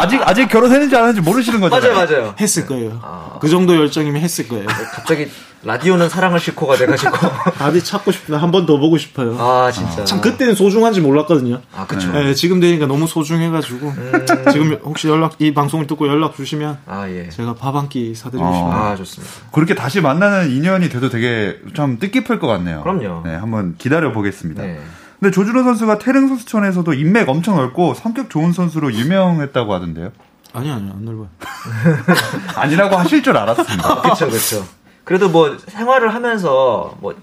[0.00, 1.76] 아직 아직 결혼했는지 안 했는지 모르시는 거죠?
[1.76, 2.34] 맞아요, 맞아요.
[2.40, 2.98] 했을 거예요.
[3.02, 3.38] 아.
[3.40, 4.66] 그 정도 열정이면 했을 거예요.
[4.92, 5.28] 갑자기
[5.62, 7.10] 라디오는 사랑을 싣고가 돼가지고
[7.56, 9.36] 다들 찾고 싶다 한 번 더 보고 싶어요.
[9.38, 10.02] 아 진짜.
[10.02, 10.04] 아.
[10.04, 11.60] 참 그때는 소중한지 몰랐거든요.
[11.74, 12.12] 아 그렇죠.
[12.12, 14.26] 네, 지금 되니까 너무 소중해가지고 음.
[14.52, 17.28] 지금 혹시 연락 이 방송을 듣고 연락 주시면 아 예.
[17.30, 18.72] 제가 밥 한 끼 사드리고 싶어요.
[18.72, 19.32] 아 좋습니다.
[19.52, 22.82] 그렇게 다시 만나는 인연이 돼도 되게 좀 뜻깊을 것 같네요.
[22.82, 23.22] 그럼요.
[23.24, 24.62] 네, 한번 기다려 보겠습니다.
[24.62, 24.78] 네.
[25.24, 30.12] 근데 조준호 선수가 태릉 선수촌에서도 인맥 엄청 넓고 성격 좋은 선수로 유명했다고 하던데요.
[30.52, 31.28] 아니 아니 안 넓어요.
[32.56, 34.02] 아니라고 하실 줄 알았습니다.
[34.04, 34.66] 그렇죠 그렇죠.
[35.02, 37.14] 그래도 뭐 생활을 하면서 뭐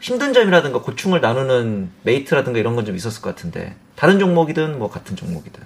[0.00, 5.16] 힘든 점이라든가 고충을 나누는 mate라든가 이런 건 좀 있었을 것 같은데 다른 종목이든 뭐 같은
[5.16, 5.62] 종목이든.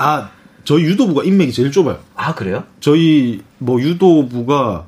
[0.00, 0.30] 아
[0.64, 2.00] 저희 유도부가 인맥이 제일 좁아요.
[2.16, 2.64] 아 그래요?
[2.80, 4.86] 저희 뭐 유도부가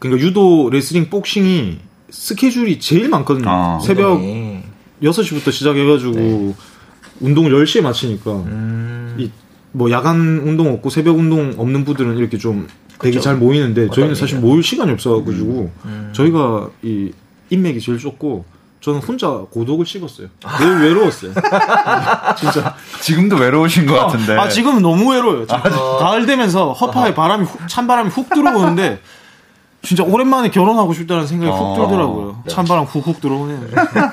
[0.00, 1.78] 그러니까 유도 레슬링 복싱이
[2.10, 3.48] 스케줄이 제일 많거든요.
[3.48, 4.51] 아, 새벽 네.
[5.02, 6.54] 6시부터 시작해가지고 네.
[7.20, 9.30] 운동을 10시에 마치니까 음...
[9.74, 14.38] 이뭐 야간 운동 없고 새벽 운동 없는 분들은 이렇게 좀 되게 잘 모이는데 저희는 사실
[14.38, 15.72] 모일 시간이 없어가지고 음.
[15.84, 16.12] 음.
[16.14, 17.12] 저희가 이
[17.50, 18.44] 인맥이 제일 좁고
[18.82, 20.26] 저는 혼자 고독을 씹었어요.
[20.60, 21.32] 매우 외로웠어요.
[22.36, 22.74] 진짜.
[23.00, 24.36] 지금도 외로우신 것 같은데.
[24.36, 25.46] 아, 지금은 너무 외로워요.
[25.48, 25.62] 아,
[26.00, 29.00] 가을 되면서 허파에 바람이, 훅, 찬바람이 훅 들어오는데
[29.82, 32.42] 진짜 오랜만에 결혼하고 싶다는 생각이 어, 훅 들더라고요.
[32.46, 32.52] 네.
[32.52, 33.58] 찬바람 훅훅 들어오네.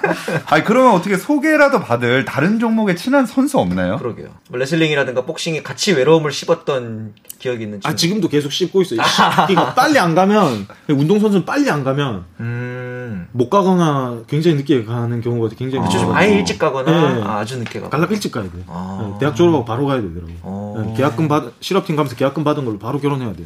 [0.47, 3.97] 아니 그러면 어떻게 소개라도 받을 다른 종목에 친한 선수 없나요?
[3.97, 4.29] 그러게요.
[4.49, 7.79] 뭐 레슬링이라든가 복싱이 같이 외로움을 씹었던 기억이 있는.
[7.83, 9.01] 아 지금도 계속 씹고 있어요.
[9.47, 13.27] 그러니까 빨리 안 가면 운동 선수는 빨리 안 가면 음...
[13.31, 15.99] 못 가거나 굉장히 늦게 가는 경우가 굉장히 많죠.
[15.99, 17.23] 좀 아예 일찍 가거나 네.
[17.23, 17.89] 아, 주 늦게 가.
[17.89, 18.49] 갈라 일찍 가야 돼.
[18.67, 19.11] 아...
[19.11, 19.19] 네.
[19.19, 20.31] 대학 졸업하고 바로 가야 되더라고.
[20.77, 20.93] 요 네.
[20.97, 23.43] 계약금 받 실업팀 가면서 계약금 받은 걸로 바로 결혼해야 돼.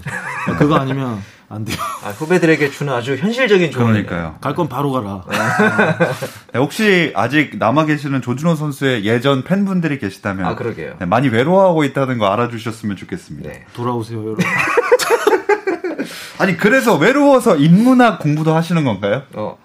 [0.58, 1.22] 그거 아니면
[1.54, 1.78] 안 돼요.
[2.04, 4.36] 아, 후배들에게 주는 아주 현실적인 조언이니까요.
[4.42, 5.24] 갈 건 바로 가라.
[6.54, 10.96] 네, 혹시 아직 남아 계시는 조준호 선수의 예전 팬분들이 계시다면 아, 그러게요.
[11.00, 13.50] 네, 많이 외로워하고 있다는 거 알아주셨으면 좋겠습니다.
[13.50, 13.66] 네.
[13.74, 14.44] 돌아오세요, 여러분.
[16.40, 19.24] 아니 그래서 외로워서 인문학 공부도 하시는 건가요?
[19.34, 19.58] 어.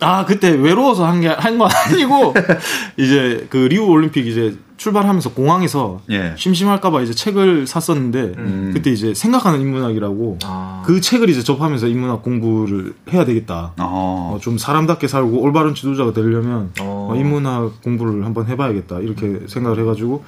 [0.00, 2.34] 아 그때 외로워서 한 게 한 건 아니고
[2.98, 6.34] 이제 그 리우 올림픽 이제 출발하면서 공항에서 예.
[6.36, 8.70] 심심할까봐 이제 책을 샀었는데 음.
[8.74, 10.82] 그때 이제 생각하는 인문학이라고 아.
[10.84, 13.72] 그 책을 이제 접하면서 인문학 공부를 해야 되겠다.
[13.78, 13.82] 아.
[13.88, 17.08] 어, 좀 사람답게 살고 올바른 지도자가 되려면 어.
[17.10, 20.22] 어, 인문학 공부를 한번 해봐야겠다 이렇게 생각을 해가지고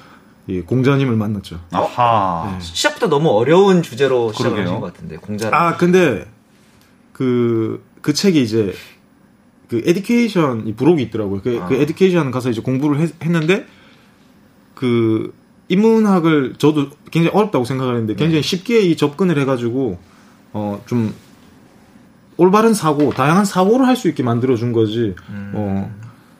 [0.49, 1.59] 예, 공자님을 만났죠.
[1.71, 2.49] 아하.
[2.57, 2.59] 네.
[2.59, 5.51] 시작부터 너무 어려운 주제로 시작을 하신 것 같은데 공자.
[5.53, 6.25] 아 근데
[7.13, 8.73] 그그 그 책이 이제
[9.69, 11.41] 그 education 이 부록이 있더라고요.
[11.41, 11.67] 그, 그 아.
[11.67, 13.65] 그 education 가서 이제 공부를 했, 했는데
[14.75, 15.33] 그
[15.69, 18.47] 인문학을 저도 굉장히 어렵다고 생각을 했는데 굉장히 네.
[18.47, 19.97] 쉽게 이 접근을 해가지고
[20.53, 21.13] 어 좀
[22.39, 25.13] 올바른 사고, 다양한 사고를 할 수 있게 만들어 준 거지.
[25.29, 25.51] 음.
[25.53, 25.93] 어,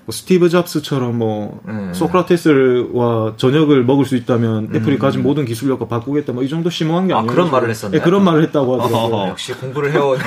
[0.09, 1.91] 뭐 스티브 잡스처럼 뭐 음.
[1.93, 4.75] 소크라테스와 저녁을 먹을 수 있다면 음.
[4.75, 7.31] 애플이 가진 모든 기술력과 바꾸겠다 뭐 이 정도 심오한 게 아, 아니에요.
[7.31, 7.97] 그런 말을 했었네.
[7.99, 9.15] 네, 그런 말을 했다고 하더라고요.
[9.15, 10.17] 어, 역시 공부를 해온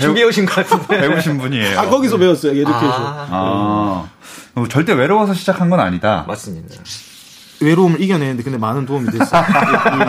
[0.00, 1.00] 준비해 오신 것 같은데.
[1.08, 1.78] 배우신 분이에요.
[1.78, 2.52] 아 거기서 배웠어요.
[2.52, 2.90] 에듀케이션.
[2.90, 3.26] 아.
[3.30, 4.08] 아.
[4.56, 4.66] 음.
[4.68, 6.24] 절대 외로워서 시작한 건 아니다.
[6.26, 6.74] 맞습니다.
[7.60, 9.44] 외로움을 이겨내는데 근데 많은 도움이 됐어요.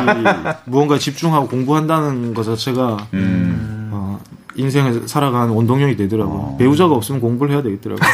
[0.66, 3.90] 무언가에 집중하고 공부한다는 것 자체가 음.
[3.92, 4.20] 어,
[4.60, 6.38] 인생을 살아가는 원동력이 되더라고요.
[6.38, 6.56] 어.
[6.58, 8.10] 배우자가 없으면 공부를 해야 되겠더라고요.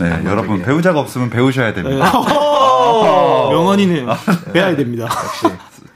[0.00, 2.12] 네, 네 여러분 배우자가 없으면 배우셔야 됩니다.
[2.12, 3.50] 네.
[3.50, 4.06] 명언이네요.
[4.52, 5.04] 배워야 됩니다.
[5.04, 5.46] 역시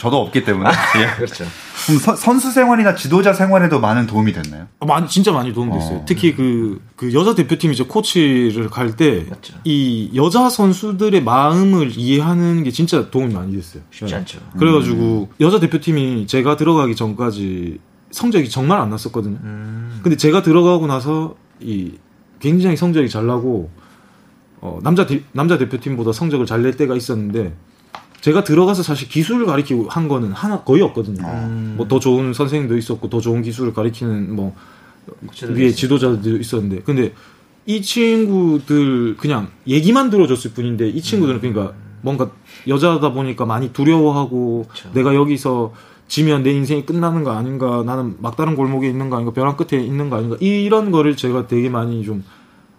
[0.03, 0.69] 저도 없기 때문에.
[0.99, 1.15] 예.
[1.15, 1.45] 그렇죠.
[1.87, 4.67] 그럼 서, 선수 생활이나 지도자 생활에도 많은 도움이 됐나요?
[4.81, 5.99] 어, 많이 진짜 많이 도움이 됐어요.
[5.99, 6.05] 어.
[6.07, 13.33] 특히 그, 그 여자 대표팀 이제 코치를 갈때이 여자 선수들의 마음을 이해하는 게 진짜 도움이
[13.33, 13.85] 많이 됐어요.
[13.93, 14.39] 쉽지 않죠.
[14.39, 14.59] 네.
[14.59, 15.35] 그래가지고 음.
[15.41, 17.79] 여자 대표팀이 제가 들어가기 전까지
[18.13, 19.39] 성적이 정말 안 났었거든요.
[19.43, 20.01] 음.
[20.03, 21.93] 근데 제가 들어가고 나서 이
[22.39, 23.71] 굉장히 성적이 잘 나고
[24.61, 27.55] 어, 남자 대, 남자 대표팀보다 성적을 잘 낼 때가 있었는데
[28.21, 31.27] 제가 들어가서 사실 기술을 가리키고 한 거는 하나 거의 없거든요.
[31.27, 31.75] 음.
[31.77, 34.55] 뭐더 좋은 선생님도 있었고 더 좋은 기술을 가리키는 뭐
[35.49, 37.13] 위에 지도자들도 있었는데 근데
[37.67, 41.53] 이 친구들 그냥 얘기만 들어줬을 뿐인데 이 친구들은 음.
[41.53, 42.31] 그러니까 뭔가
[42.69, 44.91] 여자다 보니까 많이 두려워하고 그쵸.
[44.93, 45.73] 내가 여기서
[46.09, 50.11] 지면 내 인생이 끝나는 거 아닌가 나는 막다른 골목에 있는 거 아닌가 벼랑 끝에 있는
[50.11, 52.23] 거 아닌가 이런 거를 제가 되게 많이 좀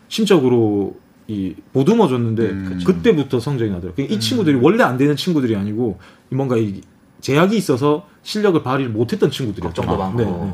[0.07, 0.95] 심적으로
[1.27, 2.79] 이 보듬어 줬는데 음.
[2.85, 3.93] 그때부터 성적이 나더라고요.
[3.95, 4.19] 그러니까 이 음.
[4.19, 6.81] 친구들이 원래 안 되는 친구들이 아니고 뭔가 이
[7.21, 9.81] 제약이 있어서 실력을 발휘를 못했던 친구들이었죠.
[9.81, 10.17] 걱정도 많고.
[10.17, 10.53] 네, 네.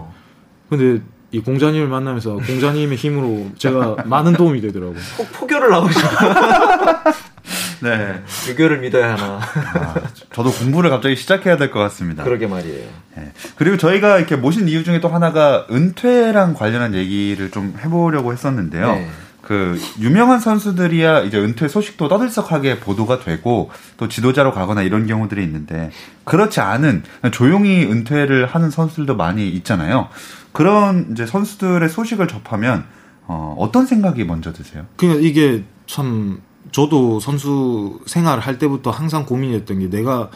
[0.69, 4.99] 근데 이 공자님을 만나면서 공자님의 힘으로 제가 많은 도움이 되더라고요.
[5.17, 6.07] 꼭 포교를 나오시고.
[7.81, 8.21] 네.
[8.49, 9.39] 유교를 믿어야 하나.
[9.39, 9.95] 아,
[10.33, 12.23] 저도 공부를 갑자기 시작해야 될 것 같습니다.
[12.23, 12.87] 그러게 말이에요.
[13.15, 13.31] 네.
[13.55, 18.91] 그리고 저희가 이렇게 모신 이유 중에 또 하나가 은퇴랑 관련한 얘기를 좀 해보려고 했었는데요.
[18.93, 19.09] 네.
[19.41, 25.89] 그 유명한 선수들이야 이제 은퇴 소식도 떠들썩하게 보도가 되고 또 지도자로 가거나 이런 경우들이 있는데
[26.23, 30.09] 그렇지 않은 조용히 은퇴를 하는 선수들도 많이 있잖아요.
[30.51, 32.83] 그런 이제 선수들의 소식을 접하면
[33.25, 34.85] 어, 어떤 생각이 먼저 드세요?
[34.97, 40.29] 그냥 이게 참 저도 선수 생활을 할 때부터 항상 고민이었던 게 내가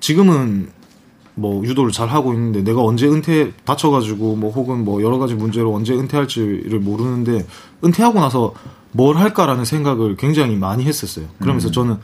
[0.00, 0.70] 지금은
[1.34, 5.74] 뭐 유도를 잘 하고 있는데 내가 언제 은퇴 다쳐가지고 뭐 혹은 뭐 여러 가지 문제로
[5.74, 7.46] 언제 은퇴할지를 모르는데
[7.84, 8.54] 은퇴하고 나서
[8.92, 11.26] 뭘 할까라는 생각을 굉장히 많이 했었어요.
[11.38, 11.72] 그러면서 음.
[11.72, 11.96] 저는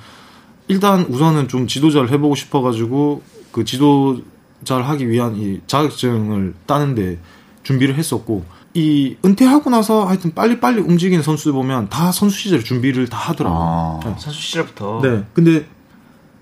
[0.68, 7.18] 일단 우선은 좀 지도자를 해보고 싶어가지고 그 지도자를 하기 위한 이 자격증을 따는데
[7.62, 13.18] 준비를 했었고 이 은퇴하고 나서 하여튼 빨리빨리 움직이는 선수들 보면 다 선수 시절 준비를 다
[13.18, 13.60] 하더라고요.
[13.60, 14.14] 아, 네.
[14.18, 15.00] 선수 시절부터.
[15.02, 15.24] 네.
[15.34, 15.66] 근데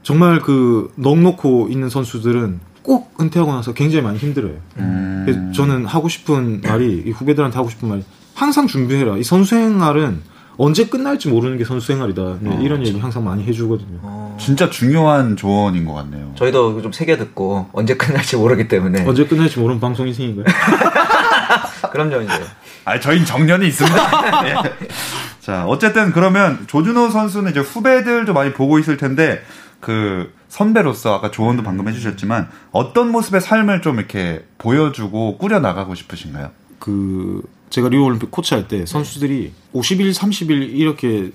[0.02, 4.54] 정말 그 넉놓고 있는 선수들은 꼭 은퇴하고 나서 굉장히 많이 힘들어요.
[4.78, 5.22] 음.
[5.26, 9.16] 그래서 저는 하고 싶은 말이 후배들한테 하고 싶은 말이 항상 준비해라.
[9.18, 10.22] 이 선수 생활은
[10.56, 12.36] 언제 끝날지 모르는 게 선수 생활이다.
[12.40, 13.98] 네, 어, 이런 얘기 항상 많이 해주거든요.
[14.02, 14.36] 어.
[14.38, 16.32] 진짜 중요한 조언인 것 같네요.
[16.36, 20.44] 저희도 좀 새겨 듣고 언제 끝날지 모르기 때문에 언제 끝날지 모르는 방송 인생인가요?
[21.90, 22.44] 그럼요 이제.
[22.84, 24.42] 아, 저희는 정년이 있습니다.
[24.42, 24.54] 네.
[25.40, 29.42] 자, 어쨌든 그러면 조준호 선수는 이제 후배들도 많이 보고 있을 텐데
[29.80, 36.50] 그 선배로서 아까 조언도 방금 해주셨지만 어떤 모습의 삶을 좀 이렇게 보여주고 꾸려 나가고 싶으신가요?
[36.78, 41.30] 그 제가 리오 올림픽 코치할 때 선수들이 50일, 30일 이렇게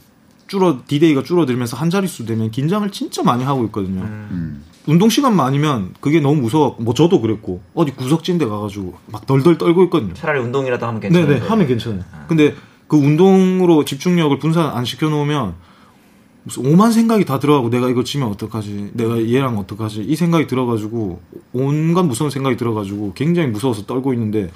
[0.48, 4.02] 줄어 디데이가 줄어들면서 한 자릿수 되면 긴장을 진짜 많이 하고 있거든요.
[4.02, 4.64] 음.
[4.88, 6.76] 운동 시간 많으면 그게 너무 무서워.
[6.80, 10.14] 뭐 저도 그랬고 어디 구석진데 가가지고 막 덜덜 떨고 있거든요.
[10.14, 11.28] 차라리 운동이라도 하면 괜찮아요.
[11.28, 12.04] 네네 하면 괜찮아요.
[12.14, 12.26] 아.
[12.28, 12.56] 근데
[12.88, 15.56] 그 운동으로 집중력을 분산 안 시켜 놓으면
[16.44, 21.20] 무슨 오만 생각이 다 들어가고 내가 이거 지면 어떡하지 내가 얘랑 어떡하지 이 생각이 들어가지고
[21.54, 24.52] 온갖 무서운 생각이 들어가지고 굉장히 무서워서 떨고 있는데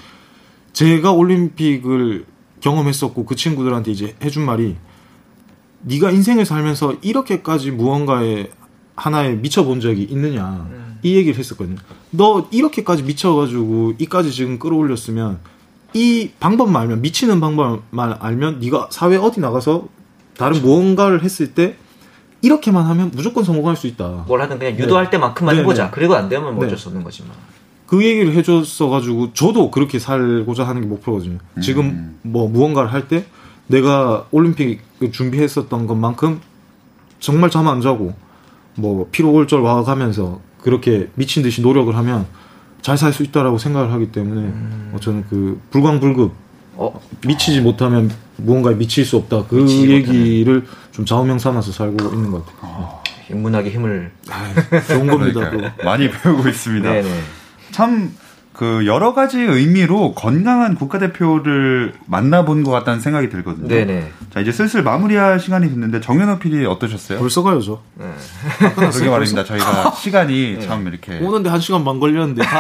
[0.74, 2.26] 제가 올림픽을
[2.62, 4.76] 경험했었고 그 친구들한테 이제 해준 말이
[5.82, 8.50] 네가 인생을 살면서 이렇게까지 무언가에
[9.00, 11.00] 하나에 미쳐본 적이 있느냐 음.
[11.04, 11.78] 이 얘기를 했었거든요.
[12.12, 15.40] 너 이렇게까지 미쳐가지고 이까지 지금 끌어올렸으면
[15.94, 19.88] 이 방법만 알면 미치는 방법만 알면 네가 사회 어디 나가서
[20.38, 20.68] 다른 그렇죠.
[20.68, 21.76] 무언가를 했을 때
[22.42, 24.26] 이렇게만 하면 무조건 성공할 수 있다.
[24.28, 25.12] 뭘 하든 그냥 유도할 네.
[25.12, 25.86] 때만큼만 네, 해보자.
[25.86, 25.92] 네.
[25.94, 27.32] 그리고 안 되면 뭐 어쩔 수 없는 거지만.
[27.88, 31.40] 그 얘기를 해줬어가지고 저도 그렇게 살고자 하는 게 목표거든요.
[31.58, 31.62] 음.
[31.62, 33.26] 지금 뭐 무언가를 할 때
[33.68, 34.82] 내가 올림픽
[35.12, 36.40] 준비했었던 것만큼
[37.20, 38.14] 정말 잠 안 자고
[38.76, 42.26] 뭐 피로 골절 와가면서 그렇게 미친 듯이 노력을 하면
[42.82, 44.92] 잘 살 수 있다라고 생각을 하기 때문에 음.
[44.94, 46.32] 어, 저는 그 불광불급
[46.76, 47.02] 어?
[47.28, 50.78] 미치지 못하면 무언가에 미칠 수 없다 그 얘기를 못하네.
[50.94, 52.60] 좀 좌우명 삼아서 살고 있는 것 같아요.
[52.64, 53.04] 어.
[53.30, 55.52] 인문학의 힘을 아, 좋은 겁니다.
[55.84, 56.90] 많이 배우고 있습니다.
[56.90, 57.20] 네네.
[57.72, 58.12] 참,
[58.60, 63.70] 그, 여러 가지 의미로 건강한 국가대표를 만나본 것 같다는 생각이 들거든요.
[63.70, 64.12] 네네.
[64.34, 67.20] 자, 이제 슬슬 마무리할 시간이 됐는데, 정현호 PD 어떠셨어요?
[67.20, 67.80] 벌써 가요, 저.
[67.96, 68.06] 네.
[68.76, 69.46] 그러게 말입니다.
[69.46, 70.68] 저희가 시간이 네.
[70.68, 71.20] 참 이렇게.
[71.20, 72.60] 오는데 한 시간 반 걸렸는데, 하,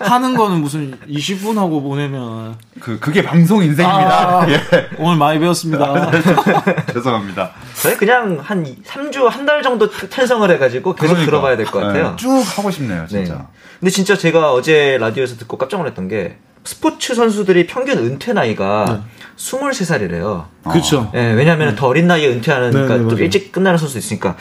[0.00, 2.56] 하는 거는 무슨 20분 하고 보내면.
[2.78, 4.40] 그, 그게 방송 인생입니다.
[4.42, 4.60] 아, 예.
[4.98, 6.10] 오늘 많이 배웠습니다.
[6.92, 7.52] 죄송합니다.
[7.80, 11.24] 저희 그냥 한 3주, 한 달 정도 편성을 해가지고 계속 그러니까.
[11.24, 12.10] 들어봐야 될 것 같아요.
[12.10, 12.16] 네.
[12.16, 13.32] 쭉 하고 싶네요, 진짜.
[13.34, 13.40] 네.
[13.80, 19.22] 근데 진짜 제가 어제 라디오에서 듣고 깜짝 놀랐던 게 스포츠 선수들이 평균 은퇴 나이가 네.
[19.36, 20.44] 23살이래요.
[20.68, 21.10] 그렇죠.
[21.14, 21.76] 예, 왜냐하면 네.
[21.76, 24.36] 더 어린 나이에 은퇴하는 네, 그러니까 네, 또 일찍 끝나는 선수 있으니까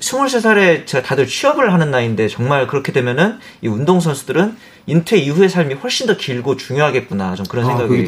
[0.00, 5.74] 23살에 제가 다들 취업을 하는 나이인데 정말 그렇게 되면은 이 운동 선수들은 인퇴 이후의 삶이
[5.74, 8.06] 훨씬 더 길고 중요하겠구나 좀 그런 아, 생각이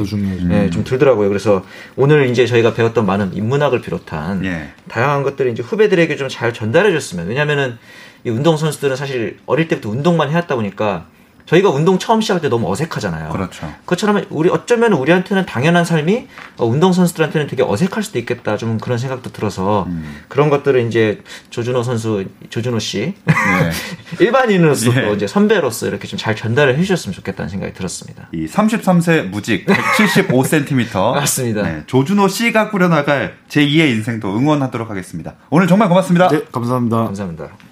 [0.50, 1.28] 예, 좀 들더라고요.
[1.28, 1.64] 그래서
[1.96, 4.72] 오늘 이제 저희가 배웠던 많은 인문학을 비롯한 예.
[4.88, 7.78] 다양한 것들을 이제 후배들에게 좀 잘 전달해줬으면 왜냐면은
[8.24, 11.06] 이 운동 선수들은 사실 어릴 때부터 운동만 해왔다 보니까
[11.46, 13.30] 저희가 운동 처음 시작할 때 너무 어색하잖아요.
[13.30, 13.70] 그렇죠.
[13.84, 18.56] 그것처럼 우리 어쩌면 우리한테는 당연한 삶이 어, 운동 선수들한테는 되게 어색할 수도 있겠다.
[18.56, 20.22] 좀 그런 생각도 들어서 음.
[20.28, 23.34] 그런 것들을 이제 조준호 선수, 조준호 씨 네.
[24.24, 25.12] 일반인으로서 예.
[25.12, 28.28] 이제 선배로서 이렇게 좀 잘 전달을 해주셨으면 좋겠다는 생각이 들었습니다.
[28.32, 31.62] 이 33세 무직 175cm 맞습니다.
[31.62, 35.34] 네, 조준호 씨가 꾸려나갈 제2의 인생도 응원하도록 하겠습니다.
[35.50, 36.28] 오늘 정말 고맙습니다.
[36.28, 36.96] 네, 감사합니다.
[36.98, 37.71] 감사합니다.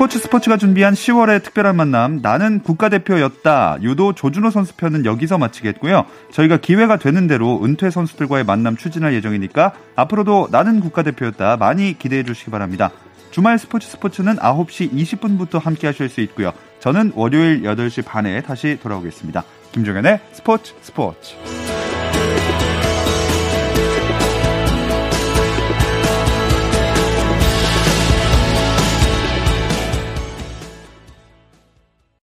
[0.00, 6.06] 스포츠 스포츠가 준비한 10월의 특별한 만남 나는 국가대표였다 유도 조준호 선수 편은 여기서 마치겠고요.
[6.32, 12.50] 저희가 기회가 되는 대로 은퇴 선수들과의 만남 추진할 예정이니까 앞으로도 나는 국가대표였다 많이 기대해 주시기
[12.50, 12.92] 바랍니다.
[13.30, 16.54] 주말 스포츠 스포츠는 9시 20분부터 함께 하실 수 있고요.
[16.78, 19.44] 저는 월요일 8시 반에 다시 돌아오겠습니다.
[19.72, 21.36] 김종현의 스포츠 스포츠